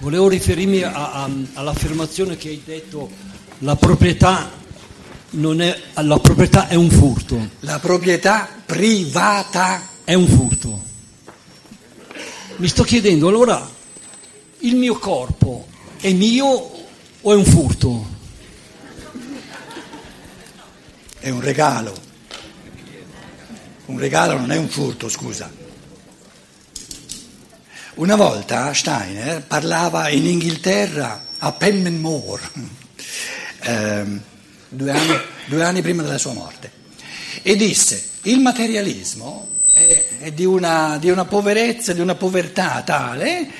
[0.00, 3.10] Volevo riferirmi a, a, all'affermazione che hai detto,
[3.58, 7.48] la proprietà, è, la proprietà è un furto.
[7.60, 10.82] La proprietà privata è un furto.
[12.56, 13.68] Mi sto chiedendo allora,
[14.58, 15.66] il mio corpo
[16.00, 18.06] è mio o è un furto?
[21.18, 21.92] È un regalo.
[23.86, 25.66] Un regalo non è un furto, scusa.
[27.98, 32.40] Una volta Steiner parlava in Inghilterra a Penman Moor,
[33.62, 34.22] ehm,
[34.68, 36.70] due, anni, due, anni, prima della sua morte,
[37.42, 43.50] e disse il materialismo è, è di, una, di una poverezza, di una povertà tale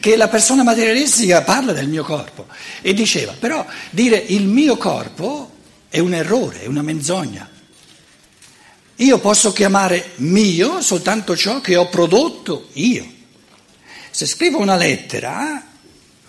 [0.00, 2.46] che la persona materialistica parla del mio corpo
[2.82, 5.50] e diceva però dire il mio corpo
[5.88, 7.48] è un errore, è una menzogna.
[8.96, 13.16] Io posso chiamare mio soltanto ciò che ho prodotto io.
[14.18, 15.64] Se scrivo una lettera,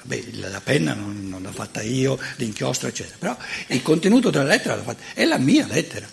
[0.03, 3.37] beh, la penna non, non, l'ho fatta io, l'inchiostro, eccetera, però
[3.69, 6.07] il contenuto della lettera l'ho fatta, è la mia lettera.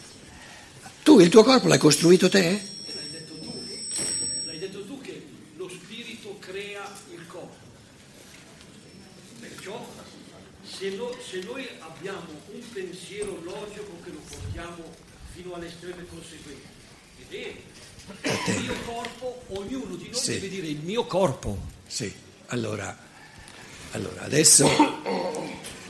[1.03, 2.63] Tu il tuo corpo l'hai costruito te?
[3.11, 3.63] Detto tu,
[4.47, 5.23] l'hai detto tu che
[5.57, 7.57] lo spirito crea il corpo.
[9.39, 9.87] Perciò
[10.63, 14.83] se, no, se noi abbiamo un pensiero logico che lo portiamo
[15.35, 16.69] fino alle estreme conseguenze,
[17.29, 17.55] è
[18.23, 20.33] vero il mio corpo, ognuno di noi sì.
[20.33, 21.59] deve dire il mio corpo.
[21.87, 22.13] Sì,
[22.47, 22.97] allora,
[23.93, 24.69] allora adesso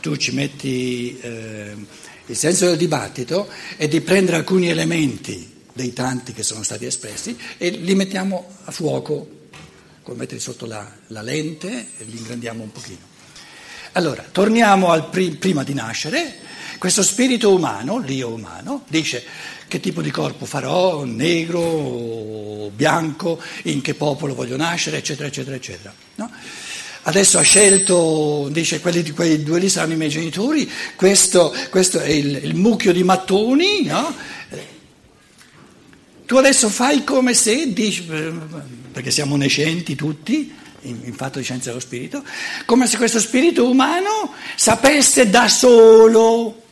[0.00, 1.74] tu ci metti eh,
[2.26, 7.36] il senso del dibattito e di prendere alcuni elementi dei tanti che sono stati espressi
[7.58, 9.48] e li mettiamo a fuoco,
[10.02, 13.14] come mettere sotto la, la lente e li ingrandiamo un pochino.
[13.92, 16.38] Allora, torniamo al pri- prima di nascere,
[16.78, 19.24] questo spirito umano, l'io umano, dice
[19.68, 25.94] che tipo di corpo farò, negro, bianco, in che popolo voglio nascere, eccetera, eccetera, eccetera.
[26.16, 26.30] No?
[27.02, 32.08] Adesso ha scelto, dice, quelli quei due lì saranno i miei genitori, questo, questo è
[32.08, 34.14] il, il, mucchio di mattoni, no?
[36.26, 38.02] Tu adesso fai come se, dici,
[38.90, 40.52] perché siamo nescenti tutti,
[40.82, 42.24] in, in fatto di scienza dello spirito,
[42.64, 46.65] come se questo spirito umano sapesse da solo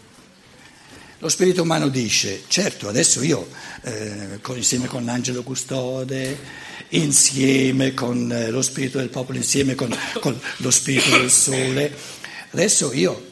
[1.25, 3.49] lo spirito umano dice, certo, adesso io,
[3.81, 6.39] eh, insieme con l'angelo custode,
[6.91, 9.89] insieme con eh, lo spirito del popolo, insieme con,
[10.21, 11.97] con, lo spirito del sole,
[12.51, 13.31] adesso io,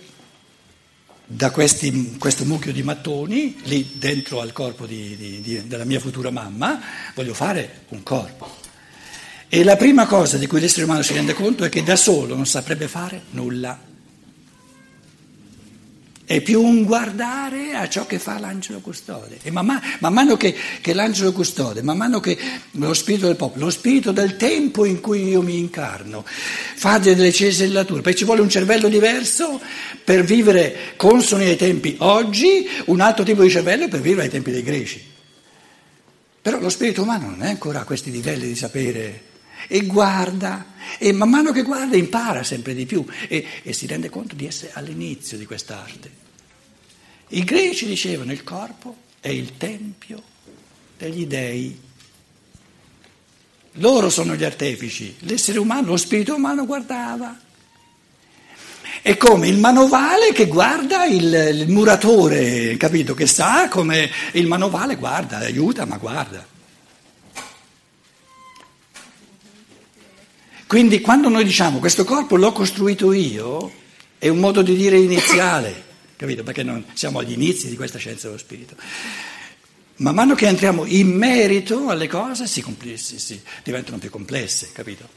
[1.27, 6.01] da questi, questo mucchio di mattoni, lì dentro al corpo di, di, di, della mia
[6.01, 6.81] futura mamma,
[7.15, 8.57] voglio fare un corpo.
[9.51, 12.35] E la prima cosa di cui l'essere umano si rende conto è che da solo
[12.35, 13.92] non saprebbe fare nulla.
[16.33, 19.41] È più un guardare a ciò che fa l'angelo custode.
[19.43, 22.39] E man, man, man mano che, che, l'angelo custode, man mano che
[22.71, 27.31] lo spirito del popolo, lo spirito del tempo in cui io mi incarno, fa delle
[27.33, 29.61] cesellature, perché ci vuole un cervello diverso
[30.03, 34.53] per vivere consoni ai tempi oggi, un altro tipo di cervello per vivere ai tempi
[34.53, 35.05] dei greci.
[36.41, 39.25] Però lo spirito umano non è ancora a questi livelli di sapere
[39.69, 40.65] e guarda
[40.97, 44.47] e man mano che guarda impara sempre di più e, e si rende conto di
[44.47, 46.22] essere all'inizio di quest'arte.
[47.35, 50.23] I greci dicevano il corpo è il tempio
[50.99, 51.81] degli dei.
[53.77, 57.39] Loro sono gli artefici, l'essere umano, lo spirito umano guardava.
[59.01, 63.15] È come il manovale che guarda il, il muratore, capito?
[63.15, 66.47] Che sa come il manovale guarda, aiuta ma guarda.
[70.67, 73.73] Quindi quando noi diciamo questo corpo l'ho costruito io,
[74.19, 75.91] è un modo di dire iniziale
[76.23, 76.45] capito?
[76.45, 78.77] Perché non siamo agli inizi di questa scienza dello spirito.
[79.97, 85.09] Man mano che entriamo in merito alle cose si, si, si diventano più complesse, capito?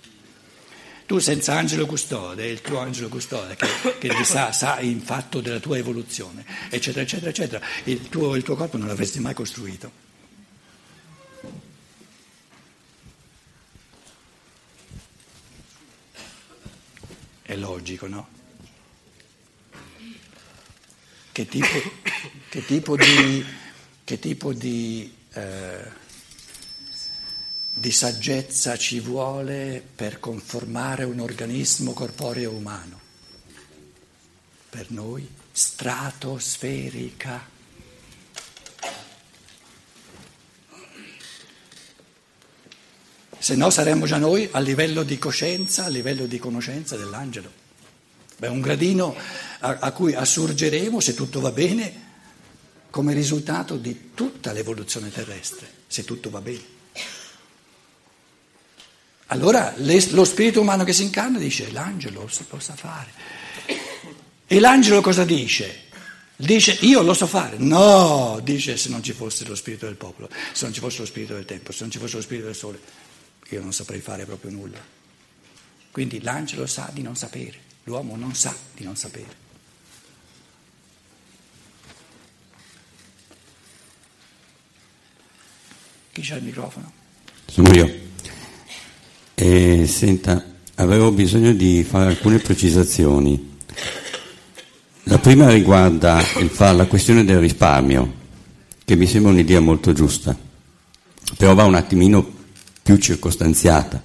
[1.05, 3.67] Tu senza angelo custode, il tuo angelo custode che,
[3.99, 8.55] che sa, sa in fatto della tua evoluzione, eccetera, eccetera, eccetera, il tuo, il tuo
[8.55, 10.03] corpo non l'avresti mai costruito.
[17.43, 18.34] È logico, no?
[21.35, 21.67] Che tipo,
[22.47, 23.45] che tipo di,
[24.05, 25.83] che tipo di, eh,
[27.73, 33.01] di saggezza ci vuole per conformare un organismo corporeo umano.
[34.69, 37.49] Per noi stratosferica.
[43.37, 47.63] Se no saremmo già noi a livello di coscienza, a livello di conoscenza dell'angelo.
[48.37, 49.15] Beh, un gradino
[49.65, 52.03] a, a cui assurgeremo, se tutto va bene,
[52.89, 56.73] come risultato di tutta l'evoluzione terrestre, se tutto va bene.
[59.27, 63.11] Allora lo spirito umano che si incarna dice l'angelo lo sa fare.
[64.45, 65.83] E l'angelo cosa dice?
[66.35, 67.57] Dice io lo so fare.
[67.57, 71.05] No, dice se non ci fosse lo spirito del popolo, se non ci fosse lo
[71.05, 72.79] spirito del tempo, se non ci fosse lo spirito del sole,
[73.49, 74.79] io non saprei fare proprio nulla.
[75.91, 79.43] Quindi l'angelo sa di non sapere, l'uomo non sa di non sapere.
[86.15, 86.89] Chi c'ha il microfono?
[87.45, 87.93] Sono io.
[89.33, 90.45] E, senta,
[90.75, 93.57] avevo bisogno di fare alcune precisazioni.
[95.03, 98.13] La prima riguarda il, la questione del risparmio,
[98.85, 100.33] che mi sembra un'idea molto giusta,
[101.35, 102.25] però va un attimino
[102.81, 104.01] più circostanziata.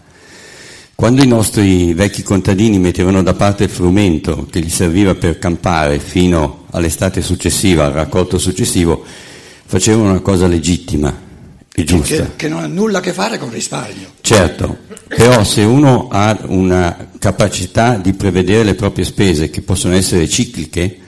[0.96, 6.00] Quando i nostri vecchi contadini mettevano da parte il frumento che gli serviva per campare
[6.00, 9.04] fino all'estate successiva, al raccolto successivo,
[9.64, 11.28] facevano una cosa legittima
[11.84, 12.14] giusta.
[12.14, 14.08] Che, che non ha nulla a che fare con il risparmio.
[14.20, 14.78] Certo,
[15.08, 20.98] però se uno ha una capacità di prevedere le proprie spese che possono essere cicliche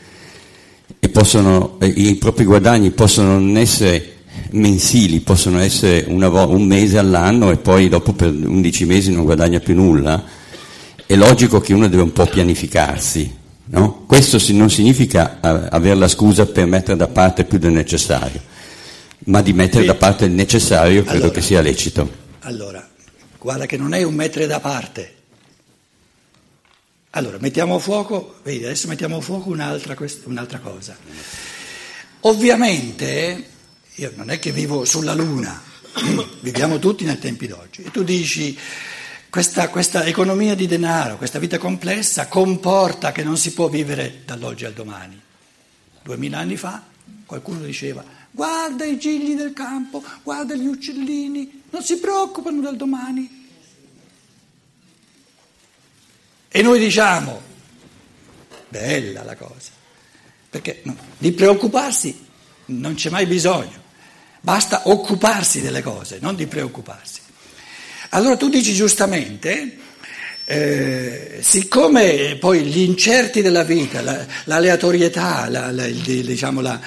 [0.98, 4.12] e possono, i propri guadagni possono non essere
[4.50, 9.60] mensili, possono essere vo- un mese all'anno e poi dopo per 11 mesi non guadagna
[9.60, 10.22] più nulla,
[11.06, 13.40] è logico che uno deve un po' pianificarsi.
[13.64, 14.04] No?
[14.06, 18.40] Questo non significa avere la scusa per mettere da parte più del necessario,
[19.24, 22.10] ma di mettere da parte il necessario credo allora, che sia lecito.
[22.40, 22.88] Allora,
[23.38, 25.14] guarda che non è un mettere da parte.
[27.10, 30.96] Allora, mettiamo a fuoco, vedi, adesso mettiamo a fuoco un'altra, un'altra cosa.
[32.20, 33.46] Ovviamente,
[33.94, 35.62] io non è che vivo sulla Luna,
[36.40, 38.58] viviamo tutti nei tempi d'oggi, e tu dici,
[39.28, 44.64] questa, questa economia di denaro, questa vita complessa comporta che non si può vivere dall'oggi
[44.64, 45.20] al domani.
[46.02, 46.82] Duemila anni fa
[47.26, 53.40] qualcuno diceva, guarda i gigli del campo, guarda gli uccellini, non si preoccupano del domani.
[56.48, 57.40] E noi diciamo,
[58.68, 59.70] bella la cosa,
[60.50, 62.26] perché no, di preoccuparsi
[62.66, 63.80] non c'è mai bisogno,
[64.40, 67.20] basta occuparsi delle cose, non di preoccuparsi.
[68.10, 69.78] Allora tu dici giustamente,
[70.44, 76.80] eh, siccome poi gli incerti della vita, la, l'aleatorietà, la, la, il, diciamo la,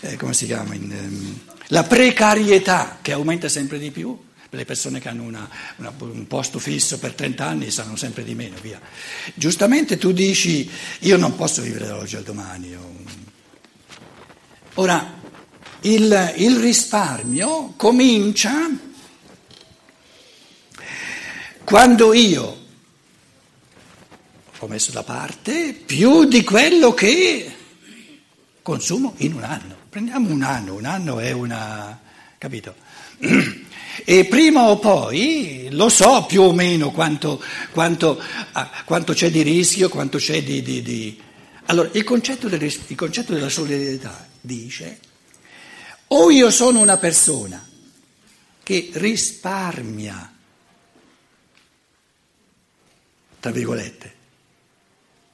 [0.00, 4.16] eh, come si chiama, in, um, la precarietà che aumenta sempre di più,
[4.52, 8.34] le persone che hanno una, una, un posto fisso per 30 anni sanno sempre di
[8.34, 8.80] meno, via.
[9.34, 10.68] Giustamente tu dici
[11.00, 12.76] io non posso vivere dall'oggi al domani.
[14.74, 15.18] Ora,
[15.82, 18.68] il, il risparmio comincia
[21.64, 22.59] quando io
[24.62, 27.50] ho messo da parte più di quello che
[28.60, 29.74] consumo in un anno.
[29.88, 31.98] Prendiamo un anno, un anno è una...
[32.36, 32.74] capito?
[34.04, 37.42] E prima o poi lo so più o meno quanto,
[37.72, 38.22] quanto,
[38.52, 40.62] ah, quanto c'è di rischio, quanto c'è di...
[40.62, 41.20] di, di...
[41.66, 44.98] Allora, il concetto, del, il concetto della solidarietà dice
[46.08, 47.66] o io sono una persona
[48.62, 50.34] che risparmia,
[53.40, 54.18] tra virgolette,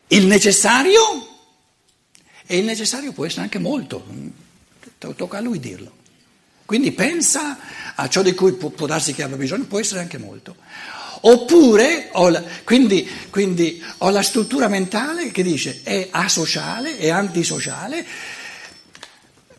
[0.09, 1.29] il necessario,
[2.47, 4.05] e il necessario può essere anche molto,
[4.99, 6.05] tocca a lui dirlo.
[6.65, 7.59] Quindi pensa
[7.95, 10.57] a ciò di cui può, può darsi che abbia bisogno, può essere anche molto.
[11.21, 18.05] Oppure ho la, quindi, quindi ho la struttura mentale che dice è asociale, è antisociale,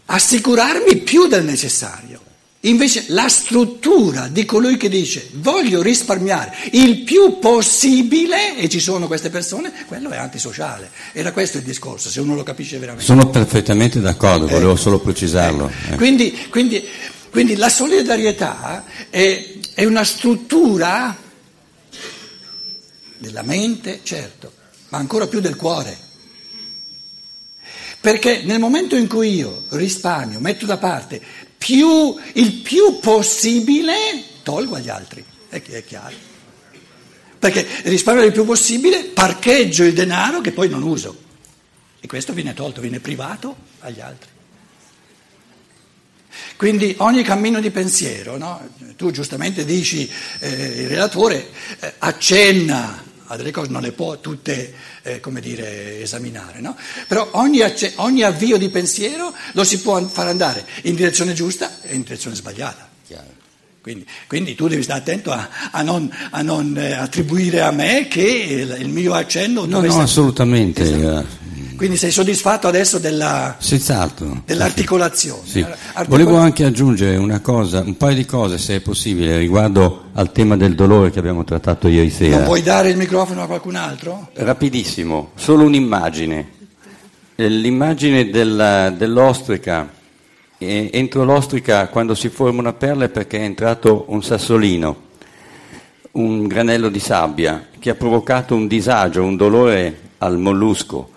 [0.05, 2.21] assicurarmi più del necessario.
[2.67, 9.07] Invece la struttura di colui che dice voglio risparmiare il più possibile, e ci sono
[9.07, 10.91] queste persone, quello è antisociale.
[11.13, 13.05] Era questo il discorso, se uno lo capisce veramente.
[13.05, 15.71] Sono perfettamente d'accordo, volevo eh, solo precisarlo.
[15.91, 15.95] Eh.
[15.95, 16.85] Quindi, quindi,
[17.29, 21.15] quindi, la solidarietà è, è una struttura
[23.17, 24.51] della mente, certo,
[24.89, 26.05] ma ancora più del cuore.
[27.99, 31.21] Perché nel momento in cui io risparmio, metto da parte
[31.57, 36.15] più, il più possibile, tolgo agli altri, è, è chiaro.
[37.39, 41.25] Perché risparmio il più possibile, parcheggio il denaro che poi non uso.
[41.99, 44.29] E questo viene tolto, viene privato agli altri.
[46.55, 48.67] Quindi ogni cammino di pensiero, no?
[48.95, 50.09] tu giustamente dici,
[50.39, 51.49] eh, il relatore
[51.79, 56.75] eh, accenna a delle cose, non le può tutte eh, come dire, esaminare, no?
[57.07, 57.59] però ogni,
[57.95, 62.35] ogni, avvio di pensiero lo si può far andare in direzione giusta e in direzione
[62.35, 62.87] sbagliata.
[63.87, 68.09] Quindi, quindi, tu devi stare attento a, a non, a non eh, attribuire a me
[68.09, 69.63] che il, il mio accenno...
[69.65, 70.83] No, no, assolutamente.
[70.83, 71.56] Esatto.
[71.77, 74.41] Quindi sei soddisfatto adesso della, Senz'altro.
[74.45, 75.41] dell'articolazione?
[75.45, 75.61] Sì.
[75.61, 80.31] Articol- Volevo anche aggiungere una cosa, un paio di cose, se è possibile, riguardo al
[80.31, 82.37] tema del dolore che abbiamo trattato ieri sera.
[82.37, 84.29] Non vuoi dare il microfono a qualcun altro?
[84.33, 86.49] Rapidissimo, solo un'immagine.
[87.35, 89.87] Eh, L'immagine della- dell'ostrica.
[90.57, 95.01] E entro l'ostrica, quando si forma una perla, è perché è entrato un sassolino,
[96.13, 101.11] un granello di sabbia, che ha provocato un disagio, un dolore al mollusco,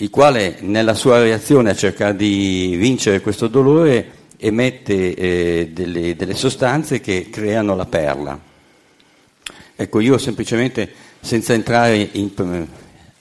[0.00, 6.34] il quale nella sua reazione a cercare di vincere questo dolore emette eh, delle, delle
[6.34, 8.38] sostanze che creano la perla.
[9.74, 10.88] Ecco, io semplicemente,
[11.20, 12.66] senza entrare in-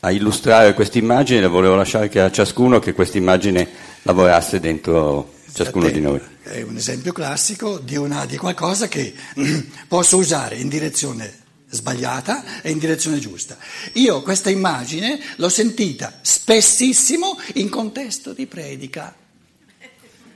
[0.01, 3.67] a illustrare questa immagine, volevo lasciare a ciascuno che questa immagine
[4.03, 6.21] lavorasse dentro ciascuno di noi.
[6.43, 9.13] È un esempio classico di, una- di qualcosa che
[9.87, 11.45] posso usare in direzione
[11.77, 13.57] sbagliata e in direzione giusta.
[13.93, 19.15] Io questa immagine l'ho sentita spessissimo in contesto di predica,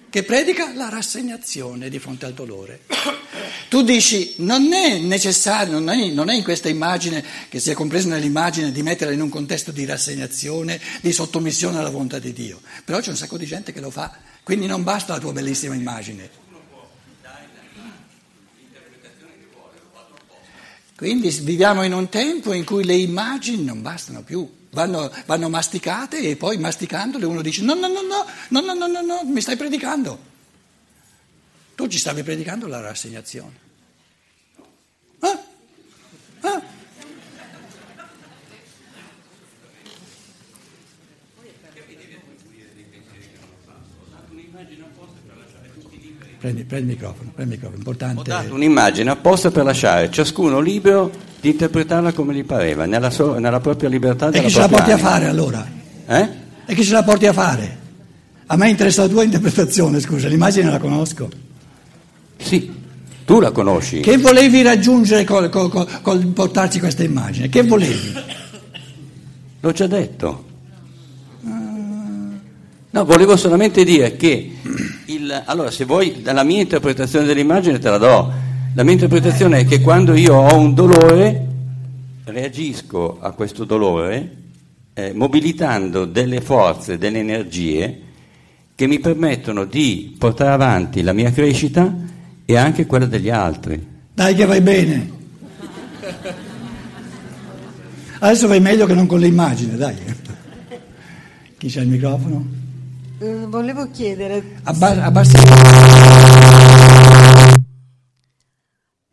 [0.10, 2.82] che predica la rassegnazione di fronte al dolore.
[3.70, 8.10] Tu dici, non è necessario, non è, non è in questa immagine, che sia compresa
[8.10, 12.60] nell'immagine, di metterla in un contesto di rassegnazione, di sottomissione alla volontà di Dio.
[12.84, 14.12] Però c'è un sacco di gente che lo fa,
[14.44, 16.51] quindi non basta la tua bellissima immagine.
[21.02, 26.20] Quindi viviamo in un tempo in cui le immagini non bastano più, vanno, vanno masticate
[26.20, 29.42] e poi masticandole uno dice no, no, no, no, no, no, no, no, no, mi
[29.42, 30.20] stai predicando.
[31.74, 33.56] Tu ci stavi predicando la rassegnazione.
[35.22, 35.44] Ah?
[36.42, 36.62] Ah?
[46.40, 48.30] Prendi, prendi il microfono, prendi il microfono, Ho importante.
[48.30, 53.60] dato un'immagine apposta per lasciare ciascuno libero di interpretarla come gli pareva, nella, sua- nella
[53.60, 55.08] propria libertà E chi ce la porti a anima.
[55.10, 55.68] fare allora?
[56.08, 56.30] Eh?
[56.66, 57.78] E chi ce la porti a fare?
[58.48, 61.30] A me interessa la tua interpretazione, scusa, l'immagine la conosco.
[62.38, 62.72] Sì,
[63.24, 64.00] tu la conosci.
[64.00, 67.50] Che volevi raggiungere col, col- col- col portarci questa immagine?
[67.50, 68.14] Che volevi?
[69.60, 70.46] L'ho già detto.
[72.94, 74.52] No, volevo solamente dire che,
[75.06, 78.34] il, allora se vuoi, dalla mia interpretazione dell'immagine te la do.
[78.74, 81.48] La mia interpretazione è che quando io ho un dolore,
[82.26, 84.40] reagisco a questo dolore
[84.94, 88.02] eh, mobilitando delle forze, delle energie
[88.76, 91.96] che mi permettono di portare avanti la mia crescita
[92.44, 93.82] e anche quella degli altri.
[94.14, 95.20] Dai che vai bene.
[98.20, 99.96] Adesso vai meglio che non con l'immagine, dai.
[101.58, 102.61] Chi c'ha il microfono?
[103.22, 105.38] Eh, volevo chiedere Abba- abbassi.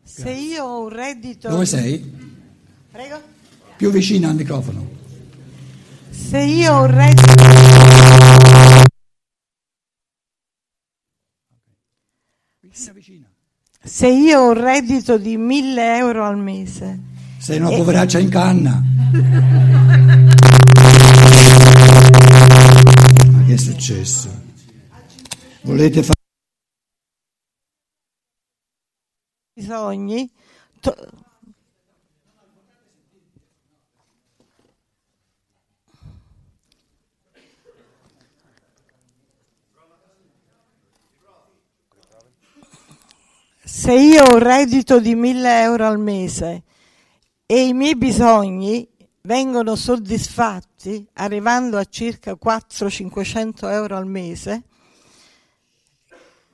[0.02, 1.50] se io ho un reddito.
[1.50, 2.10] Dove sei?
[2.90, 3.20] Prego?
[3.76, 4.88] Più vicino al microfono.
[6.10, 7.32] Se io ho un reddito.
[12.60, 13.26] Vicino, vicino.
[13.82, 16.98] Se io ho un reddito di 1000 euro al mese,
[17.38, 18.82] Sei una poveraccia in canna.
[23.58, 24.28] Successo?
[25.62, 26.14] Volete fare...
[29.54, 30.30] bisogni.
[30.80, 30.94] to-
[43.64, 46.62] Se io ho un reddito di 1000 euro al mese
[47.44, 48.86] e i miei bisogni
[49.22, 50.67] vengono soddisfatti
[51.14, 54.62] arrivando a circa 400-500 euro al mese,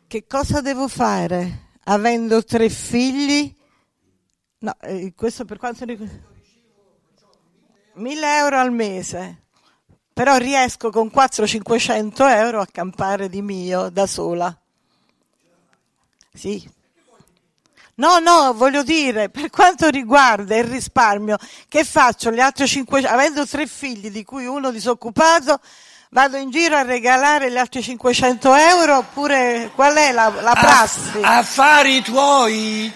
[0.07, 1.73] che cosa devo fare?
[1.85, 3.55] Avendo tre figli?
[4.59, 6.33] No, eh, questo per quanto riguarda...
[7.95, 9.45] 1000 euro al mese,
[10.13, 14.57] però riesco con 400-500 euro a campare di mio da sola.
[16.33, 16.83] Sì.
[17.97, 21.37] No, no, voglio dire, per quanto riguarda il risparmio,
[21.69, 22.33] che faccio?
[22.33, 25.61] Gli altri 500, avendo tre figli, di cui uno disoccupato,
[26.11, 31.21] vado in giro a regalare gli altri 500 euro oppure qual è la, la prassi?
[31.21, 32.93] Affari tuoi!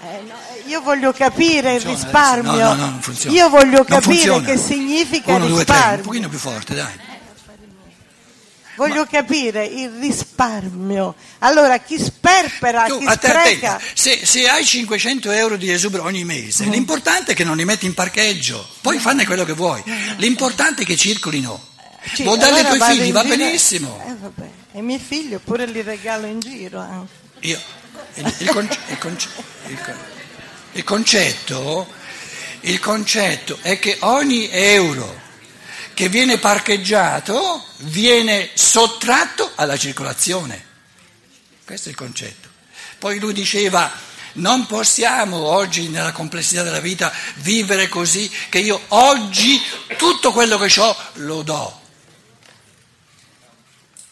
[0.00, 2.52] Eh, no, eh, io voglio capire il risparmio.
[2.52, 3.36] No, no, no, non funziona.
[3.36, 6.04] Io voglio capire che significa Uno, due, tre, un risparmio.
[6.04, 7.06] pochino più forte, dai.
[8.78, 11.14] Voglio capire il risparmio.
[11.40, 13.74] Allora, chi sperpera, Tu, chi a te, spreca.
[13.74, 17.64] attenta, se, se hai 500 euro di esubero ogni mese, l'importante è che non li
[17.64, 19.82] metti in parcheggio, poi fanne quello che vuoi.
[20.18, 21.66] L'importante è che circolino.
[22.14, 24.02] Sì, Vuoi darli ai allora tuoi figli, va giro- benissimo.
[24.06, 24.48] Eh, vabbè.
[24.72, 26.78] E i miei figli oppure li regalo in giro.
[26.78, 27.12] anche.
[27.40, 27.60] Io,
[28.14, 29.28] il, il conce- il conce-
[29.66, 29.94] il con-
[30.72, 31.86] il concetto,
[32.60, 35.26] il concetto è che ogni euro
[35.98, 40.64] che viene parcheggiato viene sottratto alla circolazione.
[41.64, 42.48] Questo è il concetto.
[43.00, 43.90] Poi lui diceva,
[44.34, 49.60] non possiamo oggi nella complessità della vita vivere così che io oggi
[49.96, 51.80] tutto quello che ho lo do.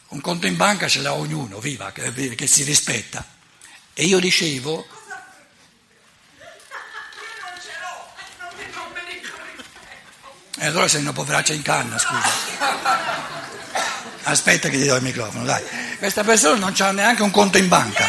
[0.08, 3.24] Un conto in banca ce l'ha ognuno, viva, che, che si rispetta.
[3.94, 4.88] E io dicevo,
[10.58, 12.30] E allora sei una poveraccia in canna, scusa.
[14.22, 15.62] Aspetta che ti do il microfono, dai.
[15.98, 18.04] Questa persona non ha neanche un conto in banca.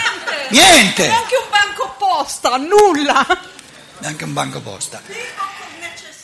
[0.50, 0.72] Niente!
[0.72, 1.08] Niente.
[1.08, 3.26] Neanche un banco posta, nulla.
[4.00, 5.02] Neanche un banco posta.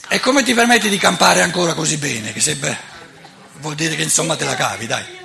[0.07, 2.31] E come ti permetti di campare ancora così bene?
[2.31, 2.75] Che sembra...
[3.57, 5.21] Vuol dire che insomma te la cavi, dai.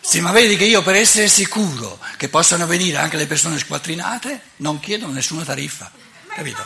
[0.00, 4.42] Sì, ma vedi che io per essere sicuro che possano venire anche le persone squattrinate
[4.58, 5.90] non chiedo nessuna tariffa,
[6.32, 6.64] capito?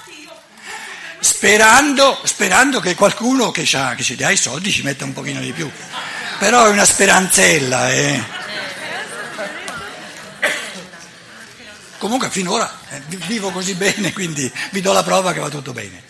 [1.19, 5.53] Sperando, sperando che qualcuno che, che ci dà i soldi ci metta un pochino di
[5.53, 5.71] più.
[6.39, 8.23] Però è una speranzella, eh.
[11.97, 16.06] Comunque finora eh, vivo così bene, quindi vi do la prova che va tutto bene.